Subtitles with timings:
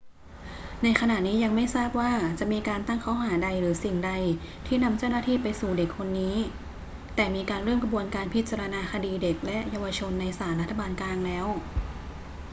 [0.83, 4.11] ในขณะนี้ยังไม่ทราบว่าจะมีการตั้งข้อหาใดหรือสิ่งใด
[4.67, 6.37] ที่นำเจ้าหน้าที่ไปสู่เด็กคนนี้
[7.15, 11.45] แต่มีการเริ่มกระบวนการพิจารณาคดีเด็กและเยาวชนในศาลรัฐบาลกลางแล้ว